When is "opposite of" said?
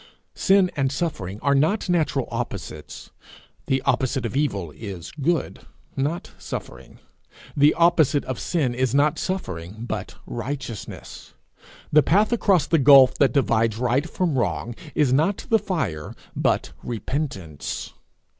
3.83-4.35, 7.75-8.39